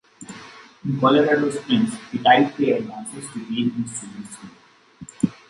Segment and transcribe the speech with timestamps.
[0.83, 5.33] In Colorado Springs he tied pay advances to gains in student scores.